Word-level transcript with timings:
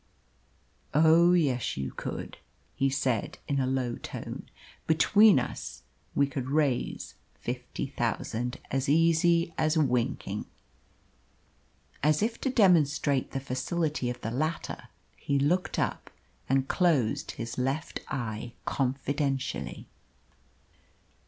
"Oh 0.95 1.33
yes, 1.33 1.77
you 1.77 1.91
could," 1.91 2.39
he 2.73 2.89
said 2.89 3.37
in 3.47 3.59
a 3.59 3.67
low 3.67 3.97
tone. 3.97 4.49
"Between 4.87 5.39
us 5.39 5.83
we 6.15 6.25
could 6.25 6.49
raise 6.49 7.13
fifty 7.35 7.85
thousand 7.85 8.57
as 8.71 8.89
easy 8.89 9.53
as 9.59 9.77
winking." 9.77 10.47
As 12.01 12.23
if 12.23 12.41
to 12.41 12.49
demonstrate 12.49 13.29
the 13.29 13.39
facility 13.39 14.09
of 14.09 14.21
the 14.21 14.31
latter, 14.31 14.89
he 15.17 15.37
looked 15.37 15.77
up 15.77 16.09
and 16.49 16.67
closed 16.67 17.33
his 17.37 17.59
left 17.59 17.99
eye 18.07 18.53
confidentially. 18.65 19.87